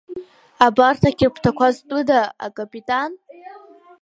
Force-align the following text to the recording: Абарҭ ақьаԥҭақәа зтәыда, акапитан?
Абарҭ 0.65 1.01
ақьаԥҭақәа 1.09 1.67
зтәыда, 1.75 2.21
акапитан? 2.45 3.11